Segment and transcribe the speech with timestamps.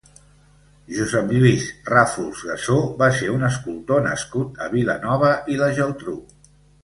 [0.99, 6.17] Josep Lluís Ràfols Gassó va ser un escultor nascut a Vilanova i la Geltrú.